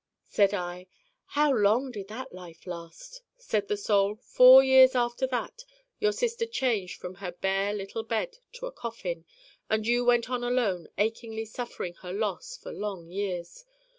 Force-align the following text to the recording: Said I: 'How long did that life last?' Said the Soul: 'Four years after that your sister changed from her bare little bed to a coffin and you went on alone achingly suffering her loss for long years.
Said 0.27 0.51
I: 0.51 0.87
'How 1.27 1.53
long 1.53 1.91
did 1.91 2.07
that 2.07 2.33
life 2.33 2.65
last?' 2.65 3.21
Said 3.37 3.67
the 3.67 3.77
Soul: 3.77 4.15
'Four 4.15 4.63
years 4.63 4.95
after 4.95 5.27
that 5.27 5.63
your 5.99 6.11
sister 6.11 6.47
changed 6.47 6.99
from 6.99 7.13
her 7.21 7.33
bare 7.33 7.71
little 7.71 8.01
bed 8.01 8.39
to 8.53 8.65
a 8.65 8.71
coffin 8.71 9.25
and 9.69 9.85
you 9.85 10.03
went 10.03 10.27
on 10.27 10.43
alone 10.43 10.87
achingly 10.97 11.45
suffering 11.45 11.93
her 12.01 12.13
loss 12.13 12.57
for 12.57 12.71
long 12.71 13.11
years. 13.11 13.63